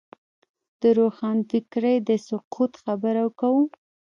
د 0.81 0.83
روښانفکرۍ 0.97 1.97
د 2.07 2.09
سقوط 2.27 2.71
خبره 2.83 3.25
کوو. 3.39 3.63